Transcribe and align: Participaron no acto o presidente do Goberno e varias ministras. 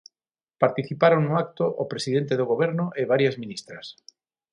Participaron 0.63 1.21
no 1.27 1.33
acto 1.43 1.65
o 1.83 1.85
presidente 1.91 2.33
do 2.39 2.49
Goberno 2.51 2.85
e 2.99 3.09
varias 3.11 3.35
ministras. 3.43 3.85